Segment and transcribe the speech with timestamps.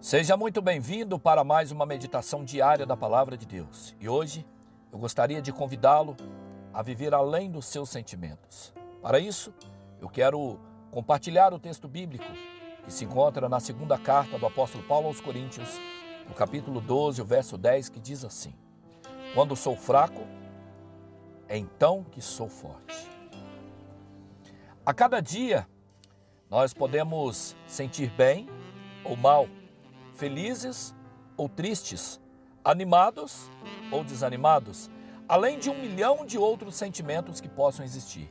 [0.00, 3.96] Seja muito bem-vindo para mais uma meditação diária da Palavra de Deus.
[3.98, 4.46] E hoje
[4.92, 6.16] eu gostaria de convidá-lo
[6.72, 8.72] a viver além dos seus sentimentos.
[9.02, 9.52] Para isso,
[10.00, 10.60] eu quero
[10.92, 12.24] compartilhar o texto bíblico
[12.84, 15.68] que se encontra na segunda carta do apóstolo Paulo aos Coríntios,
[16.28, 18.54] no capítulo 12, o verso 10, que diz assim:
[19.34, 20.24] Quando sou fraco,
[21.48, 23.10] é então que sou forte.
[24.86, 25.66] A cada dia,
[26.48, 28.48] nós podemos sentir bem
[29.04, 29.48] ou mal
[30.18, 30.92] felizes
[31.36, 32.20] ou tristes,
[32.64, 33.48] animados
[33.92, 34.90] ou desanimados,
[35.28, 38.28] além de um milhão de outros sentimentos que possam existir.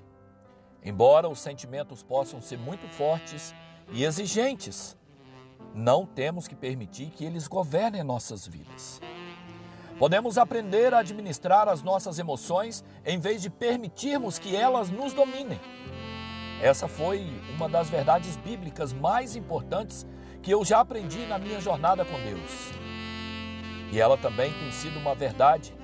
[0.84, 3.56] Embora os sentimentos possam ser muito fortes
[3.90, 4.98] e exigentes,
[5.74, 9.00] não temos que permitir que eles governem nossas vidas.
[9.98, 15.60] Podemos aprender a administrar as nossas emoções em vez de permitirmos que elas nos dominem.
[16.62, 17.26] Essa foi
[17.56, 20.06] uma das verdades bíblicas mais importantes
[20.48, 22.72] que eu já aprendi na minha jornada com Deus.
[23.92, 25.76] E ela também tem sido uma verdade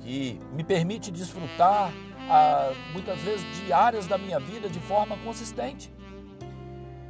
[0.00, 1.92] que me permite desfrutar
[2.28, 5.88] ah, muitas vezes de áreas da minha vida de forma consistente.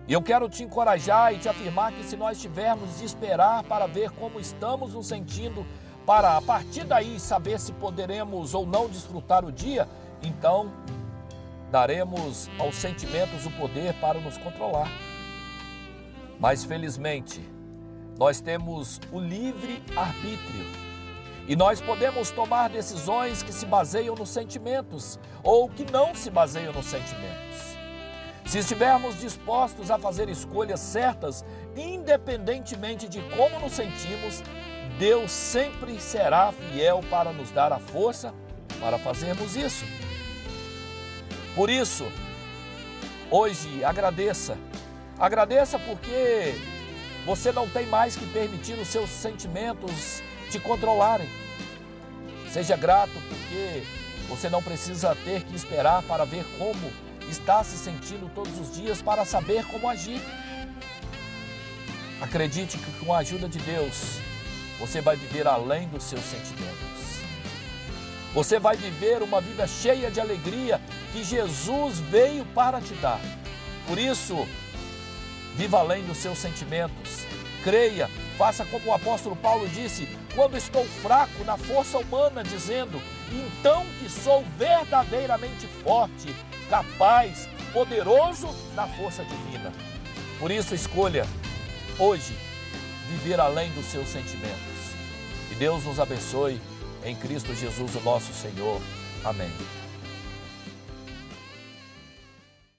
[0.06, 3.86] E eu quero te encorajar e te afirmar que se nós tivermos de esperar para
[3.86, 5.64] ver como estamos nos sentindo,
[6.04, 9.88] para a partir daí saber se poderemos ou não desfrutar o dia,
[10.22, 10.70] então
[11.70, 14.90] daremos aos sentimentos o poder para nos controlar.
[16.38, 17.40] Mas felizmente,
[18.18, 20.66] nós temos o livre arbítrio
[21.48, 26.72] e nós podemos tomar decisões que se baseiam nos sentimentos ou que não se baseiam
[26.72, 27.76] nos sentimentos.
[28.44, 31.44] Se estivermos dispostos a fazer escolhas certas,
[31.76, 34.42] independentemente de como nos sentimos,
[34.98, 38.32] Deus sempre será fiel para nos dar a força
[38.80, 39.84] para fazermos isso.
[41.54, 42.06] Por isso,
[43.30, 44.56] hoje agradeça
[45.18, 46.54] Agradeça porque
[47.24, 51.28] você não tem mais que permitir os seus sentimentos te controlarem.
[52.52, 53.82] Seja grato porque
[54.28, 56.92] você não precisa ter que esperar para ver como
[57.30, 60.20] está se sentindo todos os dias para saber como agir.
[62.20, 64.18] Acredite que com a ajuda de Deus,
[64.78, 67.20] você vai viver além dos seus sentimentos.
[68.34, 70.78] Você vai viver uma vida cheia de alegria
[71.12, 73.20] que Jesus veio para te dar.
[73.86, 74.46] Por isso,
[75.56, 77.26] Viva além dos seus sentimentos.
[77.64, 83.00] Creia, faça como o apóstolo Paulo disse: quando estou fraco na força humana, dizendo,
[83.32, 86.34] então que sou verdadeiramente forte,
[86.68, 89.72] capaz, poderoso na força divina.
[90.38, 91.26] Por isso, escolha
[91.98, 92.36] hoje
[93.08, 94.56] viver além dos seus sentimentos.
[95.48, 96.60] Que Deus nos abençoe
[97.04, 98.80] em Cristo Jesus, o nosso Senhor.
[99.24, 99.50] Amém.